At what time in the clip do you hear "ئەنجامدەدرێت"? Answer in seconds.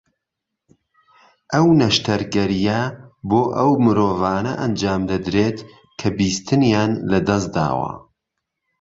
4.61-5.57